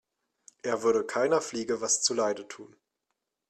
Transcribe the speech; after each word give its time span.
Er 0.63 0.81
würde 0.81 1.05
keiner 1.05 1.41
Fliege 1.41 1.79
was 1.79 2.01
zu 2.01 2.15
Leide 2.15 2.47
tun. 2.47 2.75